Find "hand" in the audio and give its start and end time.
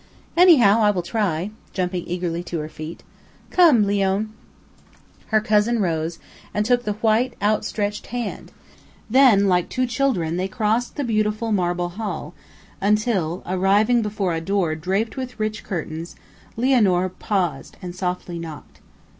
8.07-8.51